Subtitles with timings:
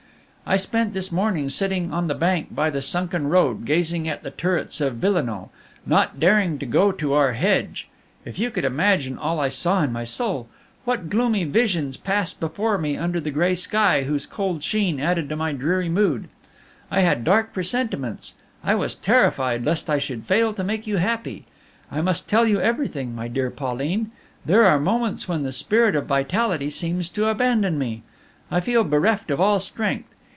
[0.43, 4.31] "I spent this morning sitting on the bank by the sunken road, gazing at the
[4.31, 5.47] turrets of Villenoix,
[5.85, 7.87] not daring to go to our hedge.
[8.25, 10.49] If you could imagine all I saw in my soul!
[10.83, 15.37] What gloomy visions passed before me under the gray sky, whose cold sheen added to
[15.37, 16.27] my dreary mood!
[16.89, 18.33] I had dark presentiments!
[18.61, 21.45] I was terrified lest I should fail to make you happy.
[21.89, 24.11] "I must tell you everything, my dear Pauline.
[24.45, 28.01] There are moments when the spirit of vitality seems to abandon me.
[28.49, 30.09] I feel bereft of all strength.